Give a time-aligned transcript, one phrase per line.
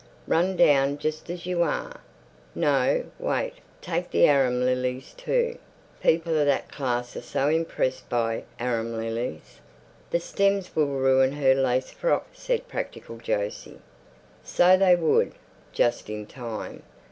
[0.25, 2.01] "Run down just as you are.
[2.55, 5.59] No, wait, take the arum lilies too.
[6.01, 9.59] People of that class are so impressed by arum lilies."
[10.09, 13.75] "The stems will ruin her lace frock," said practical Jose.
[14.43, 15.33] So they would.
[15.71, 16.81] Just in time.